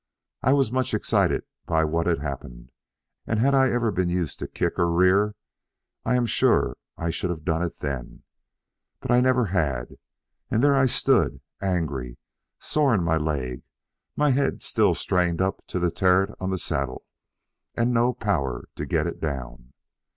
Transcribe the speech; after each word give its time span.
I 0.41 0.53
was 0.53 0.71
much 0.71 0.95
excited 0.95 1.43
by 1.67 1.83
what 1.83 2.07
had 2.07 2.17
happened, 2.17 2.71
and 3.27 3.37
if 3.37 3.45
I 3.53 3.65
had 3.65 3.71
ever 3.73 3.91
been 3.91 4.09
used 4.09 4.39
to 4.39 4.47
kick 4.47 4.79
or 4.79 4.89
rear 4.91 5.35
I 6.03 6.15
am 6.15 6.25
sure 6.25 6.75
I 6.97 7.11
should 7.11 7.29
have 7.29 7.45
done 7.45 7.61
it 7.61 7.81
then; 7.81 8.23
but 8.99 9.11
I 9.11 9.21
never 9.21 9.45
had, 9.45 9.97
and 10.49 10.63
there 10.63 10.75
I 10.75 10.87
stood, 10.87 11.39
angry, 11.61 12.17
sore 12.57 12.95
in 12.95 13.03
my 13.03 13.17
leg, 13.17 13.61
my 14.15 14.31
head 14.31 14.63
still 14.63 14.95
strained 14.95 15.39
up 15.39 15.63
to 15.67 15.77
the 15.77 15.91
terret 15.91 16.33
on 16.39 16.49
the 16.49 16.57
saddle, 16.57 17.05
and 17.77 17.93
no 17.93 18.11
power 18.11 18.69
to 18.77 18.87
get 18.87 19.05
it 19.05 19.21
down. 19.21 19.71